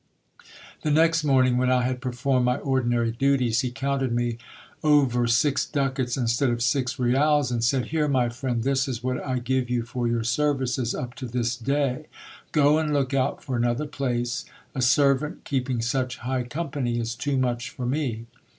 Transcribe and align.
The 0.81 0.89
next 0.89 1.23
morning, 1.23 1.57
when 1.57 1.69
I 1.69 1.83
had 1.83 2.01
performed 2.01 2.43
my 2.43 2.57
ordinary 2.57 3.11
duties, 3.11 3.59
he 3.59 3.69
counted 3.69 4.11
me 4.11 4.39
over 4.83 5.27
six 5.27 5.63
ducats 5.63 6.17
instead 6.17 6.49
of 6.49 6.63
six 6.63 6.97
rials, 6.97 7.51
and 7.51 7.63
said— 7.63 7.89
Here, 7.93 8.07
my 8.07 8.27
friend, 8.29 8.63
this 8.63 8.87
is 8.87 9.03
what 9.03 9.23
I 9.23 9.37
give 9.37 9.69
you 9.69 9.83
for 9.83 10.07
your 10.07 10.23
services 10.23 10.95
up 10.95 11.13
to 11.21 11.27
this 11.27 11.55
day. 11.55 12.07
Go 12.51 12.79
and 12.79 12.91
look 12.91 13.13
out 13.13 13.43
for 13.43 13.55
another 13.55 13.85
place. 13.85 14.43
A 14.73 14.81
servant 14.81 15.43
keeping 15.43 15.83
such 15.83 16.17
high 16.17 16.45
company 16.45 16.97
is 16.99 17.13
too 17.13 17.37
much 17.37 17.69
for 17.69 17.85
me. 17.85 18.25